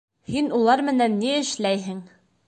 [0.35, 2.01] Һин улар менән ни эшләйһең?